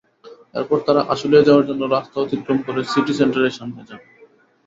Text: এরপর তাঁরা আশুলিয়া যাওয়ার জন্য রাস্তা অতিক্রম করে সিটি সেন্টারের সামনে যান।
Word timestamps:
এরপর 0.55 0.77
তাঁরা 0.85 1.01
আশুলিয়া 1.09 1.45
যাওয়ার 1.47 1.67
জন্য 1.69 1.81
রাস্তা 1.87 2.17
অতিক্রম 2.19 2.57
করে 2.65 2.81
সিটি 2.91 3.13
সেন্টারের 3.19 3.57
সামনে 3.57 3.81
যান। 3.89 4.01